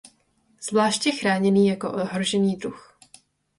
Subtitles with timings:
[0.69, 2.99] Zvláště chráněný jako ohrožený druh.